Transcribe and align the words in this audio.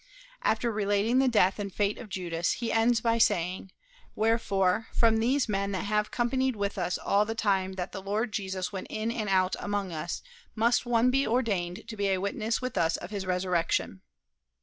After 0.41 0.71
relating 0.71 1.19
the 1.19 1.27
death 1.27 1.59
and 1.59 1.71
fate 1.71 1.99
of 1.99 2.09
Judas, 2.09 2.53
he 2.53 2.71
ends 2.71 3.01
by 3.01 3.19
saying, 3.19 3.69
"Wherefore, 4.15 4.87
from 4.95 5.17
these 5.17 5.47
men 5.47 5.73
that 5.73 5.83
have 5.85 6.09
companied 6.09 6.55
with 6.55 6.79
us 6.79 6.97
all 6.97 7.23
the 7.23 7.35
time 7.35 7.73
that 7.73 7.91
the 7.91 8.01
Lord 8.01 8.31
Jesus 8.33 8.71
went 8.73 8.87
in 8.89 9.11
and 9.11 9.29
out 9.29 9.55
among 9.59 9.91
us 9.91 10.23
must 10.55 10.87
one 10.87 11.11
be 11.11 11.27
ordained 11.27 11.87
to 11.87 11.95
be 11.95 12.09
a 12.09 12.17
witness 12.19 12.63
with 12.63 12.79
us 12.79 12.97
of 12.97 13.11
his 13.11 13.27
resurrection." 13.27 14.01